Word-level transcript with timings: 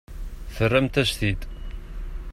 Terramt-as-t-id. 0.55 1.41